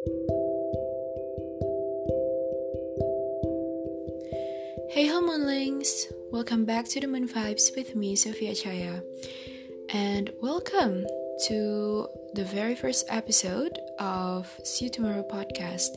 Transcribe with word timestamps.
Hey 0.00 0.08
ho 5.12 5.20
Moonlings! 5.20 6.08
Welcome 6.32 6.64
back 6.64 6.88
to 6.88 7.04
the 7.04 7.06
Moon 7.06 7.28
Vibes 7.28 7.76
with 7.76 7.92
me, 7.92 8.16
Sophia 8.16 8.56
Chaya. 8.56 9.04
And 9.92 10.32
welcome 10.40 11.04
to 11.52 12.08
the 12.32 12.48
very 12.48 12.72
first 12.72 13.12
episode 13.12 13.76
of 14.00 14.48
See 14.64 14.88
You 14.88 14.90
Tomorrow 14.90 15.28
podcast. 15.28 15.92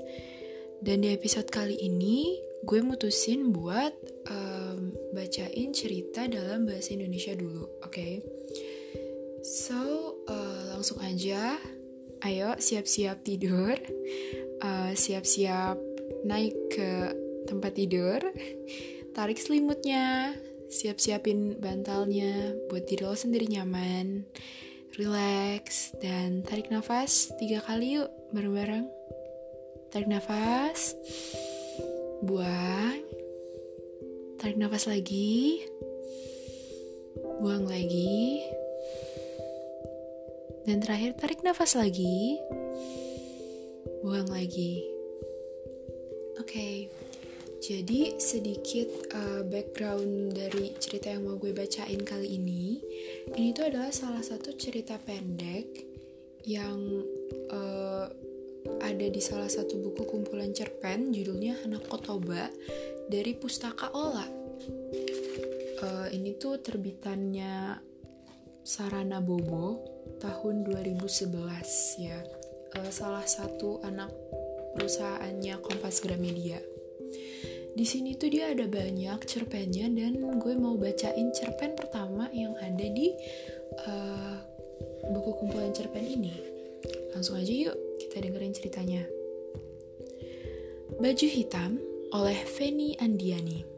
Dan 0.84 1.08
di 1.08 1.16
episode 1.16 1.48
kali 1.48 1.80
ini, 1.80 2.44
gue 2.68 2.84
mutusin 2.84 3.56
buat 3.56 3.96
um, 4.28 4.92
bacain 5.16 5.72
cerita 5.72 6.28
dalam 6.28 6.68
bahasa 6.68 6.92
Indonesia 6.92 7.32
dulu, 7.40 7.72
oke? 7.80 7.88
Okay? 7.88 8.20
So, 9.48 9.80
uh, 10.28 10.76
langsung 10.76 11.00
aja. 11.00 11.56
Ayo, 12.24 12.56
siap-siap 12.56 13.20
tidur. 13.28 13.76
Uh, 14.64 14.96
siap-siap 14.96 15.76
naik 16.24 16.56
ke 16.72 17.12
tempat 17.44 17.76
tidur. 17.76 18.24
Tarik 19.12 19.36
selimutnya. 19.36 20.32
Siap-siapin 20.72 21.60
bantalnya 21.60 22.56
buat 22.72 22.88
diri 22.88 23.04
lo 23.04 23.12
sendiri 23.12 23.52
nyaman. 23.52 24.24
Relax 24.96 25.92
dan 26.00 26.48
tarik 26.48 26.72
nafas 26.72 27.36
tiga 27.36 27.60
kali 27.60 28.00
yuk 28.00 28.10
bareng-bareng. 28.32 28.88
Tarik 29.92 30.08
nafas. 30.08 30.96
Buang. 32.24 33.04
Tarik 34.40 34.56
nafas 34.56 34.88
lagi. 34.88 35.60
Buang 37.44 37.68
lagi. 37.68 38.63
Dan 40.64 40.80
terakhir 40.80 41.20
tarik 41.20 41.44
nafas 41.44 41.76
lagi. 41.76 42.40
Buang 44.00 44.32
lagi. 44.32 44.84
Oke. 46.40 46.48
Okay. 46.48 46.76
Jadi 47.64 48.20
sedikit 48.20 48.92
uh, 49.16 49.40
background 49.48 50.36
dari 50.36 50.76
cerita 50.84 51.08
yang 51.08 51.24
mau 51.24 51.40
gue 51.40 51.56
bacain 51.56 52.04
kali 52.04 52.36
ini. 52.36 52.84
Ini 53.32 53.56
tuh 53.56 53.72
adalah 53.72 53.88
salah 53.96 54.20
satu 54.20 54.52
cerita 54.60 55.00
pendek 55.00 55.88
yang 56.44 56.76
uh, 57.56 58.12
ada 58.84 59.08
di 59.08 59.22
salah 59.24 59.48
satu 59.48 59.80
buku 59.80 60.04
kumpulan 60.04 60.52
cerpen 60.52 61.16
judulnya 61.16 61.64
Anak 61.64 61.88
Kotoba 61.88 62.52
dari 63.08 63.32
Pustaka 63.32 63.96
Ola. 63.96 64.28
Uh, 65.80 66.08
ini 66.12 66.36
tuh 66.36 66.60
terbitannya 66.60 67.80
Sarana 68.60 69.24
Bobo 69.24 69.93
tahun 70.20 70.68
2011 70.68 71.34
ya. 72.02 72.20
Uh, 72.74 72.90
salah 72.90 73.26
satu 73.26 73.84
anak 73.86 74.10
perusahaannya 74.74 75.62
Kompas 75.62 76.02
Gramedia. 76.02 76.58
Di 77.74 77.86
sini 77.90 78.14
tuh 78.14 78.30
dia 78.30 78.54
ada 78.54 78.70
banyak 78.70 79.26
cerpennya 79.26 79.90
dan 79.90 80.22
gue 80.38 80.54
mau 80.58 80.78
bacain 80.78 81.34
cerpen 81.34 81.74
pertama 81.74 82.30
yang 82.30 82.54
ada 82.62 82.86
di 82.86 83.14
uh, 83.86 84.38
buku 85.10 85.32
kumpulan 85.42 85.74
cerpen 85.74 86.06
ini. 86.06 86.34
Langsung 87.14 87.38
aja 87.38 87.50
yuk 87.50 87.78
kita 87.98 88.22
dengerin 88.22 88.54
ceritanya. 88.54 89.04
Baju 91.02 91.28
Hitam 91.28 91.82
oleh 92.14 92.38
Feni 92.46 92.94
Andiani 93.02 93.74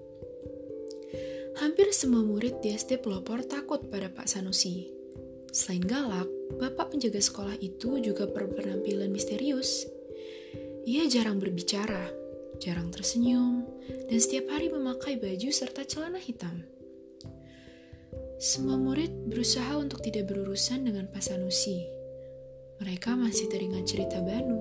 Hampir 1.55 1.87
semua 1.95 2.19
murid 2.19 2.59
di 2.59 2.75
SD 2.75 2.99
Pelopor 2.99 3.39
takut 3.47 3.79
pada 3.87 4.11
Pak 4.11 4.27
Sanusi. 4.27 4.91
Selain 5.55 5.87
galak, 5.87 6.27
bapak 6.59 6.91
penjaga 6.91 7.23
sekolah 7.23 7.55
itu 7.63 8.03
juga 8.03 8.27
berpenampilan 8.27 9.07
misterius. 9.07 9.87
Ia 10.83 11.07
jarang 11.07 11.39
berbicara, 11.39 12.11
jarang 12.59 12.91
tersenyum, 12.91 13.63
dan 14.11 14.19
setiap 14.19 14.51
hari 14.51 14.67
memakai 14.67 15.15
baju 15.15 15.47
serta 15.55 15.87
celana 15.87 16.19
hitam. 16.19 16.59
Semua 18.35 18.75
murid 18.75 19.31
berusaha 19.31 19.79
untuk 19.79 20.03
tidak 20.03 20.27
berurusan 20.27 20.83
dengan 20.83 21.07
Pak 21.07 21.23
Sanusi. 21.23 21.87
Mereka 22.83 23.15
masih 23.15 23.47
teringat 23.47 23.87
cerita 23.87 24.19
Banu. 24.19 24.59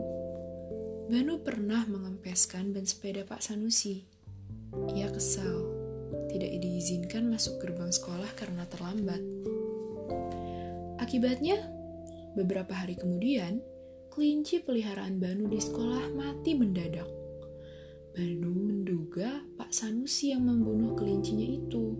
Banu 1.11 1.43
pernah 1.43 1.83
mengempeskan 1.91 2.71
ban 2.71 2.87
sepeda 2.87 3.27
Pak 3.27 3.43
Sanusi. 3.43 4.07
Ia 4.95 5.11
kesal, 5.11 5.59
tidak 6.31 6.55
diizinkan 6.55 7.27
masuk 7.27 7.59
gerbang 7.59 7.91
sekolah 7.91 8.31
karena 8.39 8.63
terlambat. 8.71 9.19
Akibatnya, 11.05 11.61
beberapa 12.33 12.73
hari 12.73 12.97
kemudian, 12.97 13.61
kelinci 14.09 14.65
peliharaan 14.65 15.21
Banu 15.21 15.53
di 15.53 15.61
sekolah 15.61 16.09
mati 16.17 16.57
mendadak. 16.57 17.05
Banu 18.17 18.49
menduga 18.57 19.45
Pak 19.61 19.69
Sanusi 19.69 20.33
yang 20.33 20.49
membunuh 20.49 20.97
kelincinya 20.97 21.45
itu. 21.45 21.93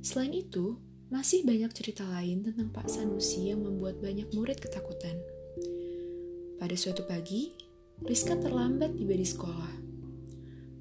Selain 0.00 0.32
itu, 0.32 0.80
masih 1.12 1.44
banyak 1.44 1.68
cerita 1.76 2.08
lain 2.08 2.40
tentang 2.40 2.72
Pak 2.72 2.88
Sanusi 2.88 3.52
yang 3.52 3.60
membuat 3.60 4.00
banyak 4.00 4.32
murid 4.32 4.64
ketakutan. 4.64 5.20
Pada 6.56 6.72
suatu 6.72 7.04
pagi, 7.04 7.52
Rizka 8.00 8.32
terlambat 8.40 8.96
tiba 8.96 9.12
di 9.12 9.28
sekolah. 9.28 9.74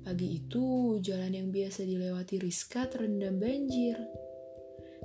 Pagi 0.07 0.39
itu, 0.39 0.95
jalan 1.03 1.35
yang 1.35 1.51
biasa 1.51 1.83
dilewati 1.83 2.39
Rizka 2.39 2.87
terendam 2.87 3.43
banjir. 3.43 3.99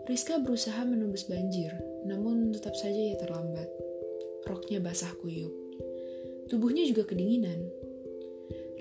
Rizka 0.02 0.42
berusaha 0.42 0.82
menembus 0.82 1.30
banjir, 1.30 1.70
namun 2.02 2.50
tetap 2.50 2.74
saja 2.74 2.98
ia 2.98 3.14
terlambat. 3.22 3.70
Roknya 4.42 4.82
basah 4.82 5.14
kuyup. 5.22 5.54
Tubuhnya 6.50 6.82
juga 6.82 7.06
kedinginan. 7.06 7.70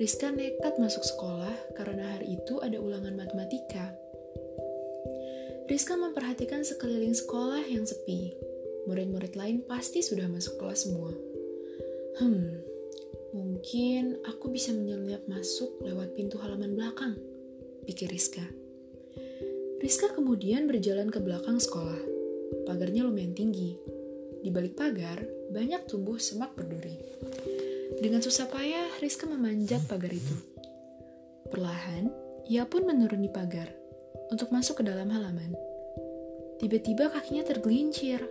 Rizka 0.02 0.34
nekat 0.34 0.82
masuk 0.82 1.06
sekolah 1.06 1.54
karena 1.78 2.18
hari 2.18 2.42
itu 2.42 2.58
ada 2.66 2.82
ulangan 2.82 3.14
matematika. 3.14 3.94
Rizka 5.70 5.94
memperhatikan 5.94 6.66
sekeliling 6.66 7.14
sekolah 7.14 7.70
yang 7.70 7.86
sepi. 7.86 8.34
Murid-murid 8.90 9.38
lain 9.38 9.62
pasti 9.70 10.02
sudah 10.02 10.26
masuk 10.26 10.58
kelas 10.58 10.90
semua. 10.90 11.14
Hmm, 12.18 12.66
mungkin 13.30 14.18
aku 14.26 14.50
bisa 14.50 14.74
menyelip 14.74 15.22
masuk 15.30 15.86
lewat 15.86 16.18
pintu 16.18 16.42
halaman 16.42 16.74
belakang, 16.74 17.14
pikir 17.86 18.10
Rizka. 18.10 18.44
Rizka 19.82 20.14
kemudian 20.14 20.70
berjalan 20.70 21.10
ke 21.10 21.18
belakang 21.18 21.58
sekolah. 21.58 21.98
Pagarnya 22.70 23.02
lumayan 23.02 23.34
tinggi. 23.34 23.74
Di 24.46 24.54
balik 24.54 24.78
pagar, 24.78 25.26
banyak 25.50 25.90
tumbuh 25.90 26.22
semak 26.22 26.54
berduri. 26.54 27.02
Dengan 27.98 28.22
susah 28.22 28.46
payah, 28.46 29.02
Rizka 29.02 29.26
memanjat 29.26 29.82
pagar 29.90 30.14
itu. 30.14 30.38
Perlahan, 31.50 32.14
ia 32.46 32.70
pun 32.70 32.86
menuruni 32.86 33.34
pagar 33.34 33.74
untuk 34.30 34.54
masuk 34.54 34.80
ke 34.80 34.84
dalam 34.86 35.10
halaman. 35.10 35.58
Tiba-tiba 36.62 37.10
kakinya 37.10 37.42
tergelincir. 37.42 38.22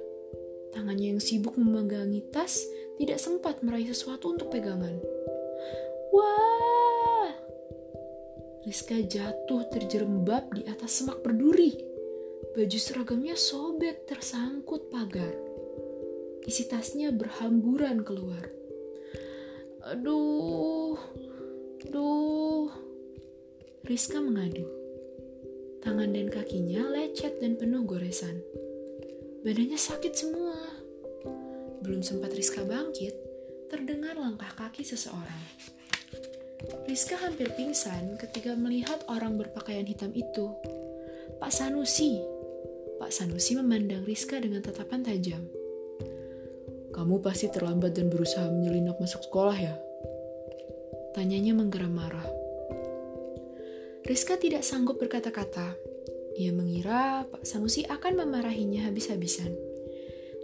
Tangannya 0.70 1.18
yang 1.18 1.20
sibuk 1.20 1.58
memegangi 1.58 2.22
tas 2.30 2.62
tidak 2.94 3.18
sempat 3.18 3.58
meraih 3.66 3.90
sesuatu 3.90 4.30
untuk 4.30 4.54
pegangan. 4.54 4.94
Wah! 6.14 6.89
Rizka 8.60 9.00
jatuh 9.00 9.64
terjerembab 9.72 10.52
di 10.52 10.68
atas 10.68 11.00
semak 11.00 11.24
berduri. 11.24 11.72
Baju 12.52 12.78
seragamnya 12.78 13.32
sobek 13.32 14.04
tersangkut 14.04 14.92
pagar. 14.92 15.32
Isi 16.44 16.68
tasnya 16.68 17.08
berhamburan 17.08 18.04
keluar. 18.04 18.44
Aduh, 19.88 21.00
aduh. 21.88 22.68
Rizka 23.88 24.20
mengadu. 24.20 24.68
Tangan 25.80 26.12
dan 26.12 26.28
kakinya 26.28 26.84
lecet 26.92 27.40
dan 27.40 27.56
penuh 27.56 27.88
goresan. 27.88 28.44
Badannya 29.40 29.80
sakit 29.80 30.12
semua. 30.12 30.52
Belum 31.80 32.04
sempat 32.04 32.36
Rizka 32.36 32.60
bangkit, 32.60 33.16
terdengar 33.72 34.20
langkah 34.20 34.52
kaki 34.52 34.84
seseorang. 34.84 35.40
Rizka 36.84 37.16
hampir 37.16 37.48
pingsan 37.56 38.20
ketika 38.20 38.52
melihat 38.52 39.00
orang 39.08 39.40
berpakaian 39.40 39.88
hitam 39.88 40.12
itu. 40.12 40.52
Pak 41.40 41.48
Sanusi. 41.48 42.20
Pak 43.00 43.08
Sanusi 43.08 43.56
memandang 43.56 44.04
Rizka 44.04 44.36
dengan 44.36 44.60
tatapan 44.60 45.00
tajam. 45.00 45.40
Kamu 46.92 47.24
pasti 47.24 47.48
terlambat 47.48 47.96
dan 47.96 48.12
berusaha 48.12 48.44
menyelinap 48.52 49.00
masuk 49.00 49.24
sekolah 49.24 49.56
ya? 49.56 49.74
Tanyanya 51.16 51.56
menggeram 51.56 51.96
marah. 51.96 52.28
Rizka 54.04 54.36
tidak 54.36 54.60
sanggup 54.60 55.00
berkata-kata. 55.00 55.72
Ia 56.36 56.52
mengira 56.52 57.24
Pak 57.24 57.48
Sanusi 57.48 57.88
akan 57.88 58.20
memarahinya 58.20 58.84
habis-habisan. 58.84 59.56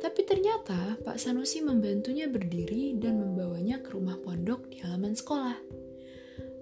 Tapi 0.00 0.24
ternyata 0.24 0.96
Pak 1.02 1.20
Sanusi 1.20 1.60
membantunya 1.60 2.24
berdiri 2.28 2.96
dan 2.96 3.20
membawanya 3.20 3.84
ke 3.84 3.92
rumah 3.92 4.16
pondok 4.20 4.68
di 4.72 4.80
halaman 4.80 5.12
sekolah. 5.12 5.86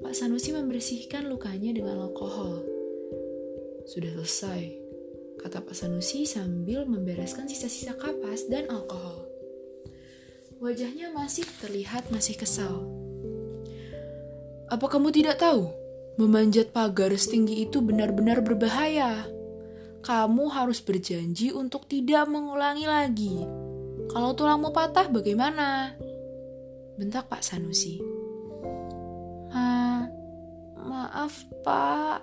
Pak 0.04 0.12
Sanusi 0.12 0.52
membersihkan 0.52 1.32
lukanya 1.32 1.72
dengan 1.72 2.04
alkohol. 2.04 2.60
Sudah 3.88 4.12
selesai, 4.20 4.76
kata 5.40 5.64
Pak 5.64 5.72
Sanusi 5.72 6.28
sambil 6.28 6.84
membereskan 6.84 7.48
sisa-sisa 7.48 7.96
kapas 7.96 8.44
dan 8.52 8.68
alkohol. 8.68 9.24
Wajahnya 10.60 11.08
masih 11.08 11.48
terlihat 11.56 12.12
masih 12.12 12.36
kesal. 12.36 12.84
Apa 14.68 14.92
kamu 14.92 15.08
tidak 15.08 15.40
tahu? 15.40 15.72
Memanjat 16.20 16.76
pagar 16.76 17.08
setinggi 17.16 17.64
itu 17.64 17.80
benar-benar 17.80 18.44
berbahaya. 18.44 19.24
Kamu 20.04 20.52
harus 20.52 20.84
berjanji 20.84 21.48
untuk 21.48 21.88
tidak 21.88 22.28
mengulangi 22.28 22.84
lagi. 22.84 23.40
Kalau 24.12 24.36
tulangmu 24.36 24.68
patah 24.68 25.08
bagaimana? 25.08 25.96
Bentak 27.00 27.32
Pak 27.32 27.40
Sanusi. 27.40 28.13
Ma 30.84 31.08
maaf, 31.08 31.48
Pak. 31.64 32.20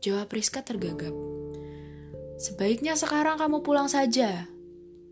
Jawab 0.00 0.32
Rizka 0.32 0.64
tergagap. 0.64 1.12
Sebaiknya 2.40 2.96
sekarang 2.96 3.36
kamu 3.36 3.60
pulang 3.60 3.84
saja. 3.84 4.48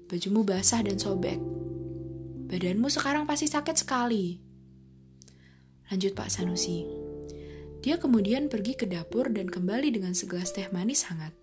Bajumu 0.08 0.48
basah 0.48 0.80
dan 0.80 0.96
sobek. 0.96 1.36
Badanmu 2.48 2.88
sekarang 2.88 3.28
pasti 3.28 3.52
sakit 3.52 3.76
sekali. 3.76 4.40
Lanjut 5.92 6.16
Pak 6.16 6.32
Sanusi. 6.32 6.88
Dia 7.84 8.00
kemudian 8.00 8.48
pergi 8.48 8.80
ke 8.80 8.88
dapur 8.88 9.28
dan 9.28 9.52
kembali 9.52 9.92
dengan 9.92 10.16
segelas 10.16 10.56
teh 10.56 10.72
manis 10.72 11.04
hangat. 11.12 11.36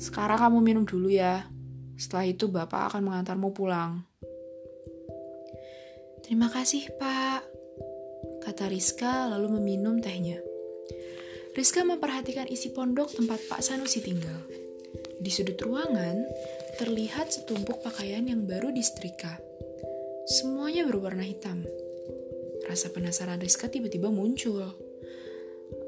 Sekarang 0.00 0.40
kamu 0.40 0.58
minum 0.64 0.84
dulu 0.88 1.12
ya. 1.12 1.44
Setelah 2.00 2.24
itu 2.24 2.48
Bapak 2.48 2.96
akan 2.96 3.04
mengantarmu 3.04 3.52
pulang. 3.52 4.08
Terima 6.24 6.48
kasih, 6.48 6.88
Pak. 6.96 7.51
Kata 8.42 8.66
Rizka 8.66 9.30
lalu 9.30 9.62
meminum 9.62 10.02
tehnya. 10.02 10.42
Rizka 11.54 11.86
memperhatikan 11.86 12.50
isi 12.50 12.74
pondok 12.74 13.14
tempat 13.14 13.38
Pak 13.46 13.62
Sanusi 13.62 14.02
tinggal. 14.02 14.42
Di 15.22 15.30
sudut 15.30 15.54
ruangan, 15.62 16.18
terlihat 16.80 17.30
setumpuk 17.30 17.78
pakaian 17.86 18.26
yang 18.26 18.42
baru 18.42 18.74
disetrika. 18.74 19.38
Semuanya 20.26 20.82
berwarna 20.88 21.22
hitam. 21.22 21.62
Rasa 22.66 22.90
penasaran 22.90 23.38
Rizka 23.38 23.70
tiba-tiba 23.70 24.10
muncul. 24.10 24.66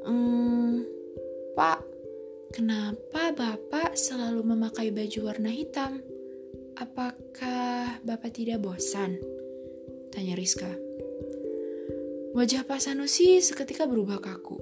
Hmm, 0.04 0.84
Pak, 1.58 1.80
kenapa 2.54 3.34
Bapak 3.34 3.98
selalu 3.98 4.46
memakai 4.46 4.94
baju 4.94 5.32
warna 5.32 5.50
hitam? 5.50 6.04
Apakah 6.78 7.98
Bapak 8.02 8.34
tidak 8.34 8.62
bosan? 8.62 9.18
Tanya 10.14 10.38
Rizka. 10.38 10.70
Wajah 12.34 12.66
Pak 12.66 12.82
Sanusi 12.82 13.38
seketika 13.38 13.86
berubah 13.86 14.18
kaku. 14.18 14.58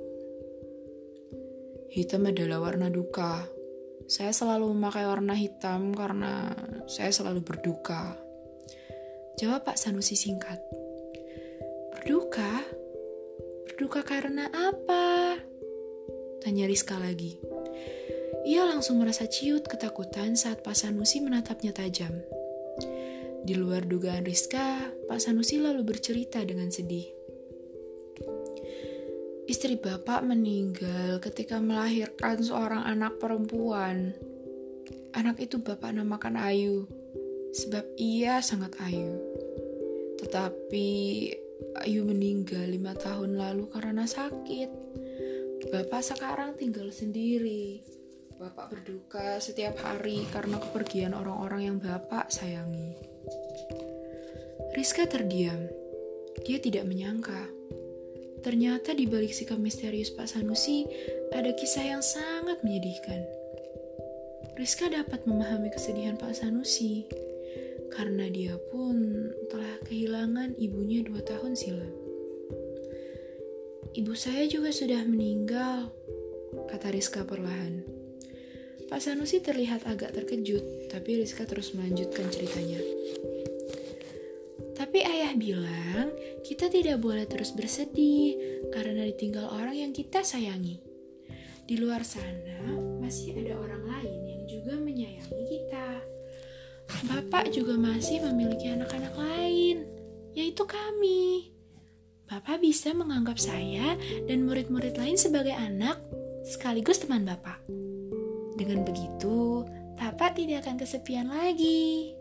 Hitam 1.88 2.28
adalah 2.28 2.60
warna 2.60 2.92
duka. 2.92 3.48
Saya 4.04 4.28
selalu 4.28 4.76
memakai 4.76 5.08
warna 5.08 5.32
hitam 5.32 5.96
karena 5.96 6.52
saya 6.84 7.08
selalu 7.08 7.40
berduka. 7.40 8.12
Jawab 9.40 9.64
Pak 9.64 9.80
Sanusi 9.80 10.20
singkat. 10.20 10.60
Berduka? 11.96 12.60
Berduka 13.64 14.04
karena 14.04 14.52
apa? 14.52 15.40
Tanya 16.44 16.68
Rizka 16.68 17.00
lagi. 17.00 17.40
Ia 18.44 18.68
langsung 18.68 19.00
merasa 19.00 19.24
ciut 19.24 19.64
ketakutan 19.64 20.36
saat 20.36 20.60
Pak 20.60 20.76
Sanusi 20.76 21.24
menatapnya 21.24 21.72
tajam. 21.72 22.20
Di 23.48 23.56
luar 23.56 23.88
dugaan 23.88 24.28
Rizka, 24.28 24.92
Pak 25.08 25.24
Sanusi 25.24 25.56
lalu 25.56 25.88
bercerita 25.88 26.44
dengan 26.44 26.68
sedih. 26.68 27.21
Istri 29.42 29.82
bapak 29.82 30.22
meninggal 30.22 31.18
ketika 31.18 31.58
melahirkan 31.58 32.38
seorang 32.38 32.86
anak 32.86 33.18
perempuan. 33.18 34.14
Anak 35.12 35.42
itu 35.42 35.58
bapak 35.58 35.90
namakan 35.92 36.38
Ayu, 36.38 36.86
sebab 37.52 37.84
ia 37.98 38.38
sangat 38.38 38.72
ayu. 38.80 39.18
Tetapi 40.22 40.88
Ayu 41.82 42.06
meninggal 42.06 42.70
lima 42.70 42.94
tahun 42.94 43.34
lalu 43.34 43.66
karena 43.70 44.06
sakit. 44.06 44.70
Bapak 45.70 46.02
sekarang 46.02 46.54
tinggal 46.54 46.90
sendiri. 46.94 47.82
Bapak 48.38 48.74
berduka 48.74 49.38
setiap 49.38 49.78
hari 49.82 50.26
karena 50.34 50.58
kepergian 50.58 51.14
orang-orang 51.14 51.70
yang 51.70 51.78
Bapak 51.78 52.30
sayangi. 52.30 52.98
Rizka 54.74 55.06
terdiam. 55.06 55.70
Dia 56.42 56.58
tidak 56.58 56.88
menyangka. 56.88 57.46
Ternyata 58.42 58.90
di 58.98 59.06
balik 59.06 59.30
sikap 59.30 59.56
misterius 59.62 60.10
Pak 60.10 60.26
Sanusi 60.26 60.82
ada 61.30 61.54
kisah 61.54 61.96
yang 61.96 62.02
sangat 62.02 62.58
menyedihkan. 62.66 63.22
Rizka 64.58 64.90
dapat 64.90 65.24
memahami 65.24 65.70
kesedihan 65.70 66.18
Pak 66.18 66.36
Sanusi 66.36 67.06
karena 67.94 68.26
dia 68.28 68.58
pun 68.68 69.30
telah 69.48 69.78
kehilangan 69.86 70.58
ibunya 70.58 71.06
dua 71.06 71.22
tahun 71.22 71.54
silam. 71.54 71.94
Ibu 73.92 74.12
saya 74.16 74.48
juga 74.48 74.72
sudah 74.72 75.04
meninggal, 75.04 75.92
kata 76.68 76.90
Rizka 76.90 77.22
perlahan. 77.22 77.84
Pak 78.88 79.00
Sanusi 79.00 79.40
terlihat 79.40 79.88
agak 79.88 80.12
terkejut, 80.16 80.92
tapi 80.92 81.20
Rizka 81.20 81.48
terus 81.48 81.72
melanjutkan 81.72 82.28
ceritanya. 82.28 82.80
Ayah 85.32 85.64
bilang, 85.64 86.12
kita 86.44 86.68
tidak 86.68 87.00
boleh 87.00 87.24
terus 87.24 87.56
bersedih 87.56 88.36
karena 88.68 89.08
ditinggal 89.08 89.48
orang 89.48 89.80
yang 89.80 89.92
kita 89.96 90.20
sayangi. 90.20 90.76
Di 91.64 91.80
luar 91.80 92.04
sana, 92.04 92.68
masih 93.00 93.40
ada 93.40 93.56
orang 93.56 93.80
lain 93.80 94.20
yang 94.28 94.42
juga 94.44 94.76
menyayangi 94.76 95.44
kita. 95.48 96.04
Bapak 97.08 97.48
juga 97.48 97.80
masih 97.80 98.20
memiliki 98.28 98.76
anak-anak 98.76 99.16
lain, 99.16 99.88
yaitu 100.36 100.68
kami. 100.68 101.48
Bapak 102.28 102.60
bisa 102.60 102.92
menganggap 102.92 103.40
saya 103.40 103.96
dan 104.28 104.44
murid-murid 104.44 105.00
lain 105.00 105.16
sebagai 105.16 105.56
anak 105.56 105.96
sekaligus 106.44 107.00
teman 107.00 107.24
Bapak. 107.24 107.56
Dengan 108.60 108.84
begitu, 108.84 109.64
Bapak 109.96 110.36
tidak 110.36 110.68
akan 110.68 110.76
kesepian 110.76 111.32
lagi. 111.32 112.20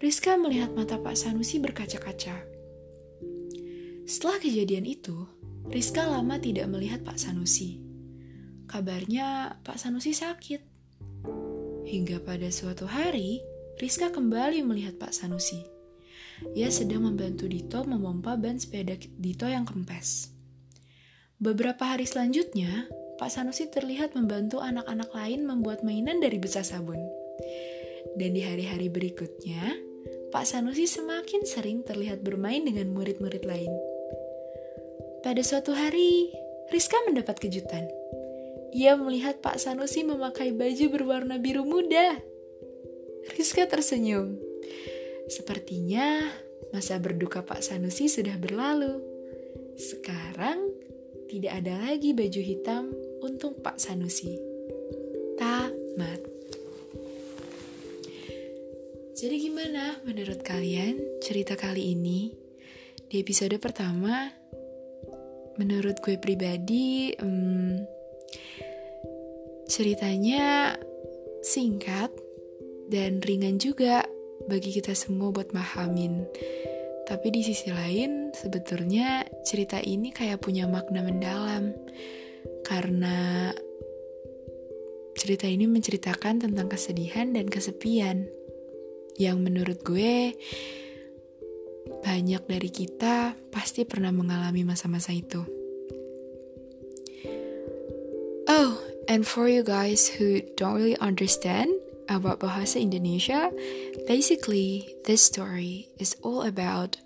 Rizka 0.00 0.40
melihat 0.40 0.72
mata 0.72 0.96
Pak 0.96 1.12
Sanusi 1.12 1.60
berkaca-kaca. 1.60 2.40
Setelah 4.08 4.40
kejadian 4.40 4.88
itu, 4.88 5.28
Rizka 5.68 6.08
lama 6.08 6.40
tidak 6.40 6.72
melihat 6.72 7.04
Pak 7.04 7.20
Sanusi. 7.20 7.84
Kabarnya 8.64 9.60
Pak 9.60 9.76
Sanusi 9.76 10.16
sakit. 10.16 10.64
Hingga 11.84 12.24
pada 12.24 12.48
suatu 12.48 12.88
hari, 12.88 13.44
Rizka 13.76 14.08
kembali 14.08 14.64
melihat 14.64 14.96
Pak 14.96 15.12
Sanusi. 15.12 15.68
Ia 16.56 16.72
sedang 16.72 17.04
membantu 17.04 17.44
Dito 17.44 17.84
memompa 17.84 18.40
ban 18.40 18.56
sepeda 18.56 18.96
Dito 18.96 19.44
yang 19.52 19.68
kempes. 19.68 20.32
Beberapa 21.36 21.92
hari 21.92 22.08
selanjutnya, 22.08 22.88
Pak 23.20 23.28
Sanusi 23.28 23.68
terlihat 23.68 24.16
membantu 24.16 24.64
anak-anak 24.64 25.12
lain 25.12 25.44
membuat 25.44 25.84
mainan 25.84 26.24
dari 26.24 26.40
busa 26.40 26.64
sabun. 26.64 27.04
Dan 28.16 28.32
di 28.32 28.40
hari-hari 28.40 28.88
berikutnya, 28.88 29.89
Pak 30.30 30.46
Sanusi 30.46 30.86
semakin 30.86 31.42
sering 31.42 31.82
terlihat 31.82 32.22
bermain 32.22 32.62
dengan 32.62 32.94
murid-murid 32.94 33.42
lain. 33.42 33.74
Pada 35.26 35.42
suatu 35.42 35.74
hari, 35.74 36.30
Rizka 36.70 36.94
mendapat 37.10 37.42
kejutan. 37.42 37.90
Ia 38.70 38.94
melihat 38.94 39.42
Pak 39.42 39.58
Sanusi 39.58 40.06
memakai 40.06 40.54
baju 40.54 40.86
berwarna 40.94 41.42
biru 41.42 41.66
muda. 41.66 42.14
Rizka 43.34 43.66
tersenyum. 43.66 44.38
Sepertinya 45.26 46.30
masa 46.70 47.02
berduka 47.02 47.42
Pak 47.42 47.66
Sanusi 47.66 48.06
sudah 48.06 48.38
berlalu. 48.38 49.02
Sekarang 49.74 50.70
tidak 51.26 51.58
ada 51.58 51.90
lagi 51.90 52.14
baju 52.14 52.38
hitam 52.38 52.94
untuk 53.26 53.58
Pak 53.66 53.82
Sanusi. 53.82 54.38
Tamat. 55.34 56.29
Jadi 59.20 59.36
gimana 59.36 60.00
menurut 60.08 60.40
kalian 60.40 61.20
cerita 61.20 61.52
kali 61.52 61.92
ini? 61.92 62.32
Di 63.04 63.20
episode 63.20 63.52
pertama, 63.60 64.32
menurut 65.60 66.00
gue 66.00 66.16
pribadi, 66.16 67.12
hmm, 67.12 68.00
Ceritanya 69.70 70.74
singkat 71.46 72.10
dan 72.90 73.22
ringan 73.22 73.62
juga 73.62 74.02
bagi 74.50 74.74
kita 74.74 74.98
semua 74.98 75.30
buat 75.30 75.54
mahamin. 75.54 76.26
Tapi 77.06 77.28
di 77.30 77.44
sisi 77.46 77.70
lain, 77.70 78.34
sebetulnya 78.34 79.22
cerita 79.46 79.78
ini 79.78 80.10
kayak 80.10 80.42
punya 80.42 80.66
makna 80.66 81.06
mendalam. 81.06 81.70
Karena 82.66 83.52
cerita 85.14 85.46
ini 85.46 85.70
menceritakan 85.70 86.42
tentang 86.42 86.66
kesedihan 86.66 87.30
dan 87.30 87.46
kesepian. 87.46 88.39
Yang 89.16 89.38
menurut 89.40 89.78
gue, 89.82 90.36
banyak 92.04 92.42
dari 92.46 92.70
kita 92.70 93.34
pasti 93.50 93.88
pernah 93.88 94.12
mengalami 94.14 94.62
masa-masa 94.62 95.10
itu. 95.10 95.42
Oh, 98.50 98.74
And 99.10 99.26
for 99.26 99.50
you 99.50 99.66
guys 99.66 100.06
who 100.06 100.38
don't 100.54 100.78
really 100.78 100.94
understand, 101.02 101.74
about 102.10 102.42
Bahasa 102.42 102.82
Indonesia, 102.82 103.54
basically, 104.10 104.90
this 105.06 105.22
story 105.22 105.88
is 105.96 106.18
all 106.26 106.42
about 106.42 106.98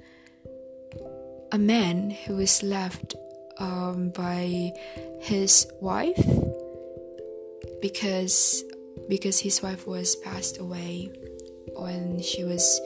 a 1.52 1.61
man 1.61 2.11
who 2.25 2.40
is 2.40 2.64
left 2.64 3.14
um, 3.61 4.11
by 4.16 4.73
his 5.20 5.68
wife 5.78 6.18
because 7.84 8.64
because 9.06 9.38
his 9.38 9.61
wife 9.62 9.87
was 9.87 10.16
passed 10.16 10.58
away 10.58 11.12
when 11.75 12.21
she 12.21 12.44
was 12.44 12.80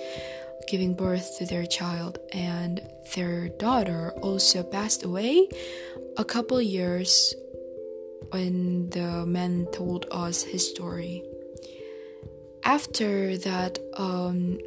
giving 0.69 0.95
birth 0.95 1.39
to 1.39 1.47
their 1.47 1.67
child 1.67 2.19
and 2.33 2.81
their 3.15 3.49
daughter 3.49 4.13
also 4.23 4.63
passed 4.63 5.03
away 5.03 5.49
a 6.17 6.25
couple 6.25 6.61
years 6.61 7.35
when 8.31 8.91
the 8.91 9.25
man 9.27 9.67
told 9.73 10.07
us 10.11 10.43
his 10.43 10.69
story. 10.69 11.23
After 12.65 13.39
that 13.39 13.79
um, 13.95 14.59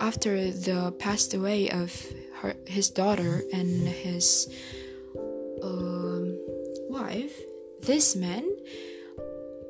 after 0.00 0.50
the 0.50 0.92
passed 0.98 1.34
away 1.34 1.70
of 1.70 1.92
her, 2.40 2.54
his 2.66 2.88
daughter 2.90 3.42
and 3.52 3.86
his 3.88 4.48
uh, 5.62 6.20
wife 6.88 7.40
this 7.82 8.16
man 8.16 8.44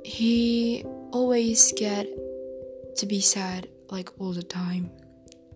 he 0.04 0.84
always 1.12 1.72
get 1.72 2.06
to 2.96 3.06
be 3.06 3.20
sad 3.20 3.68
like 3.92 4.10
all 4.18 4.32
the 4.32 4.42
time 4.42 4.90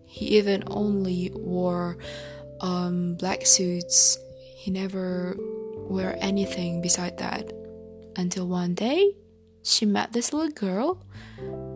he 0.05 0.37
even 0.37 0.63
only 0.67 1.31
wore 1.33 1.97
um, 2.61 3.15
black 3.15 3.45
suits 3.45 4.17
he 4.55 4.71
never 4.71 5.35
wear 5.89 6.17
anything 6.21 6.81
beside 6.81 7.17
that 7.17 7.51
until 8.15 8.47
one 8.47 8.73
day 8.73 9.11
she 9.63 9.85
met 9.85 10.13
this 10.13 10.31
little 10.31 10.51
girl 10.51 11.03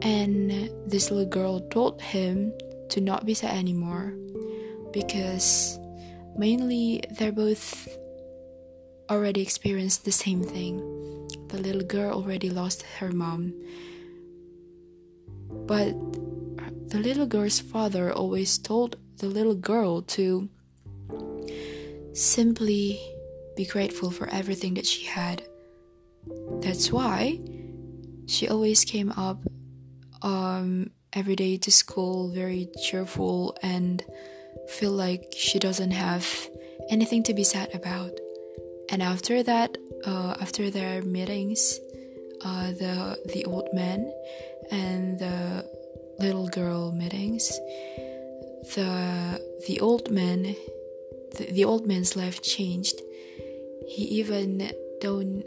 and 0.02 0.70
this 0.90 1.12
little 1.12 1.26
girl 1.30 1.60
told 1.70 2.02
him 2.02 2.54
to 2.90 3.02
not 3.02 3.26
be 3.26 3.34
sad 3.34 3.56
anymore 3.56 4.14
because 4.94 5.80
mainly 6.38 7.04
they're 7.12 7.32
both 7.32 7.88
already 9.10 9.42
experienced 9.42 10.06
the 10.06 10.12
same 10.12 10.42
thing. 10.42 10.78
The 11.50 11.58
little 11.58 11.84
girl 11.84 12.14
already 12.14 12.50
lost 12.50 12.84
her 13.00 13.12
mom. 13.12 13.54
But 15.68 15.94
the 16.92 17.00
little 17.00 17.26
girl's 17.26 17.62
father 17.62 18.12
always 18.12 18.58
told 18.58 18.98
the 19.18 19.28
little 19.28 19.56
girl 19.56 20.02
to 20.02 20.50
simply 22.14 23.00
be 23.56 23.66
grateful 23.66 24.12
for 24.12 24.28
everything 24.30 24.74
that 24.74 24.86
she 24.86 25.06
had. 25.06 25.42
That's 26.60 26.92
why 26.92 27.40
she 28.28 28.50
always 28.50 28.84
came 28.84 29.12
up 29.12 29.40
um, 30.22 30.92
every 31.14 31.38
day 31.38 31.58
to 31.58 31.72
school 31.72 32.30
very 32.30 32.68
cheerful 32.84 33.58
and 33.64 34.04
feel 34.68 34.92
like 34.92 35.34
she 35.36 35.60
doesn't 35.60 35.92
have 35.92 36.28
anything 36.90 37.24
to 37.24 37.34
be 37.34 37.46
sad 37.46 37.74
about. 37.74 38.12
And 38.90 39.02
after 39.02 39.44
that, 39.44 39.78
uh, 40.06 40.36
after 40.42 40.70
their 40.70 41.02
meetings, 41.04 41.80
uh, 42.44 42.72
the 42.72 43.18
the 43.34 43.46
old 43.46 43.70
man 43.72 44.12
little 46.22 46.48
girl 46.48 46.92
meetings, 46.92 47.50
the 48.76 49.42
the 49.68 49.80
old 49.80 50.12
man, 50.12 50.56
the, 51.36 51.52
the 51.52 51.66
old 51.66 51.88
man's 51.88 52.16
life 52.16 52.42
changed. 52.42 53.02
He 53.88 54.04
even 54.22 54.72
don't 55.02 55.44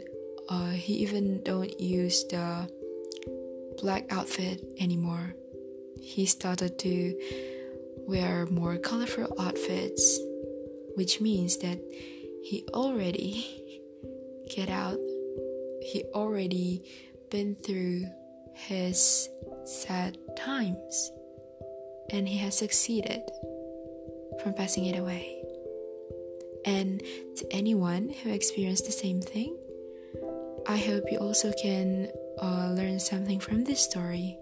uh, 0.49 0.71
he 0.71 0.93
even 0.95 1.41
don't 1.43 1.79
use 1.79 2.25
the 2.25 2.69
black 3.81 4.05
outfit 4.11 4.63
anymore. 4.79 5.33
He 5.99 6.25
started 6.25 6.77
to 6.79 7.15
wear 8.05 8.45
more 8.45 8.77
colorful 8.77 9.33
outfits, 9.39 10.19
which 10.95 11.21
means 11.21 11.57
that 11.57 11.79
he 12.43 12.65
already 12.73 13.47
get 14.55 14.69
out. 14.69 14.99
He 15.81 16.03
already 16.13 16.83
been 17.29 17.55
through 17.55 18.05
his 18.55 19.29
sad 19.65 20.17
times 20.35 21.11
and 22.11 22.27
he 22.27 22.37
has 22.37 22.57
succeeded 22.57 23.21
from 24.41 24.53
passing 24.53 24.85
it 24.85 24.97
away. 24.97 25.41
And 26.65 27.01
to 27.37 27.47
anyone 27.51 28.09
who 28.09 28.31
experienced 28.31 28.85
the 28.85 28.91
same 28.91 29.21
thing, 29.21 29.57
I 30.67 30.77
hope 30.77 31.11
you 31.11 31.19
also 31.19 31.53
can 31.61 32.09
uh, 32.41 32.73
learn 32.75 32.99
something 32.99 33.39
from 33.39 33.63
this 33.63 33.81
story 33.81 34.37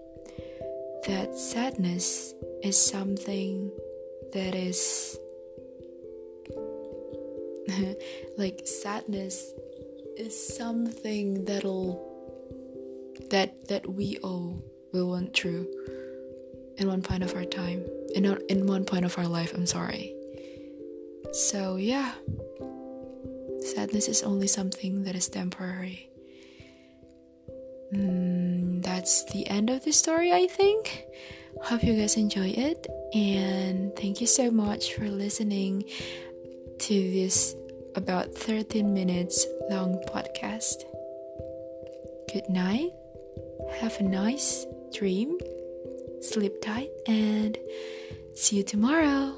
that 1.06 1.36
sadness 1.38 2.34
is 2.64 2.78
something 2.78 3.72
that 4.32 4.56
is 4.56 5.20
like 8.38 8.62
sadness 8.66 9.52
is 10.18 10.56
something 10.56 11.44
that'll 11.44 12.13
that 13.34 13.68
that 13.68 13.84
we 13.90 14.18
all 14.24 14.62
will 14.94 15.10
went 15.10 15.34
through 15.36 15.66
in 16.78 16.88
one 16.88 17.02
point 17.02 17.24
of 17.24 17.34
our 17.36 17.46
time 17.46 17.82
in 18.14 18.26
in 18.48 18.68
one 18.68 18.86
point 18.86 19.06
of 19.06 19.18
our 19.18 19.28
life 19.28 19.52
i'm 19.58 19.66
sorry 19.66 20.14
so 21.34 21.76
yeah 21.76 22.14
sadness 23.74 24.08
is 24.08 24.22
only 24.22 24.48
something 24.48 25.04
that 25.04 25.16
is 25.16 25.28
temporary 25.28 26.10
mm, 27.94 28.82
that's 28.84 29.24
the 29.32 29.48
end 29.48 29.70
of 29.70 29.84
the 29.84 29.92
story, 29.92 30.32
I 30.32 30.48
think. 30.48 31.06
Hope 31.64 31.84
you 31.84 31.94
guys 31.96 32.18
enjoy 32.18 32.50
it, 32.50 32.88
and 33.14 33.96
thank 33.96 34.20
you 34.20 34.28
so 34.28 34.52
much 34.52 34.94
for 34.94 35.10
listening 35.10 35.86
to 36.80 36.94
this 36.94 37.56
about 37.96 38.34
13 38.34 38.94
minutes 38.94 39.46
long 39.70 40.04
podcast. 40.12 40.84
Good 42.34 42.50
night, 42.50 42.92
have 43.72 44.00
a 44.00 44.04
nice 44.04 44.66
dream, 44.94 45.38
sleep 46.22 46.62
tight, 46.62 46.92
and 47.08 47.58
see 48.34 48.58
you 48.58 48.64
tomorrow. 48.64 49.34